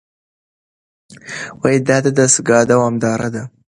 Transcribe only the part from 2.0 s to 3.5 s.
دستګاه دوامداره ده.